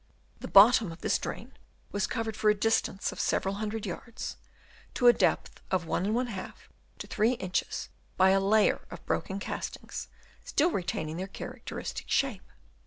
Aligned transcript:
The 0.39 0.47
bottom 0.47 0.91
of 0.91 1.01
this 1.01 1.19
drain 1.19 1.53
was 1.91 2.07
covered 2.07 2.35
for 2.35 2.49
a 2.49 2.55
distance 2.55 3.11
of 3.11 3.19
several 3.19 3.53
hundred 3.61 3.85
yards, 3.85 4.35
to 4.95 5.05
a 5.05 5.13
depth 5.13 5.61
of 5.69 5.81
from 5.83 5.91
1^ 5.91 6.53
to 6.97 7.05
3 7.07 7.31
inches, 7.33 7.89
by 8.17 8.31
a 8.31 8.39
layer 8.39 8.81
of 8.89 9.05
broken 9.05 9.37
castings, 9.37 10.07
still 10.43 10.71
retaining 10.71 11.17
their 11.17 11.27
characteristic 11.27 12.09
shape. 12.09 12.49